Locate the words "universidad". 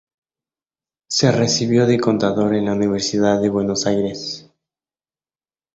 2.73-3.39